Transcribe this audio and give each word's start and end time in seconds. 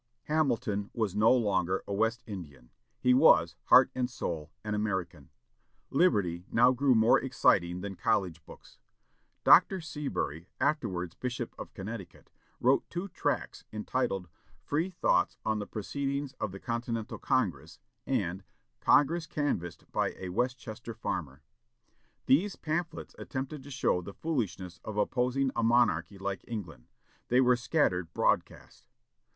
Hamilton 0.23 0.89
was 0.95 1.15
no 1.15 1.31
longer 1.31 1.83
a 1.87 1.93
West 1.93 2.23
Indian; 2.25 2.71
he 2.99 3.13
was, 3.13 3.55
heart 3.65 3.91
and 3.93 4.09
soul, 4.09 4.49
an 4.63 4.73
American. 4.73 5.29
Liberty 5.91 6.43
now 6.51 6.71
grew 6.71 6.95
more 6.95 7.19
exciting 7.19 7.81
than 7.81 7.93
college 7.95 8.43
books. 8.43 8.79
Dr. 9.43 9.79
Seabury, 9.79 10.47
afterwards 10.59 11.13
Bishop 11.13 11.53
of 11.59 11.75
Connecticut, 11.75 12.31
wrote 12.59 12.89
two 12.89 13.09
tracts 13.09 13.63
entitled 13.71 14.27
"Free 14.63 14.89
Thoughts 14.89 15.37
on 15.45 15.59
the 15.59 15.67
Proceedings 15.67 16.33
of 16.39 16.51
the 16.51 16.59
Continental 16.59 17.19
Congress," 17.19 17.77
and 18.07 18.43
"Congress 18.79 19.27
Canvassed 19.27 19.85
by 19.91 20.15
a 20.17 20.29
Westchester 20.29 20.95
Farmer." 20.95 21.43
These 22.25 22.55
pamphlets 22.55 23.13
attempted 23.19 23.61
to 23.61 23.69
show 23.69 24.01
the 24.01 24.15
foolishness 24.15 24.79
of 24.83 24.97
opposing 24.97 25.51
a 25.55 25.61
monarchy 25.61 26.17
like 26.17 26.43
England. 26.47 26.87
They 27.27 27.39
were 27.39 27.55
scattered 27.55 28.11
broadcast. 28.15 28.87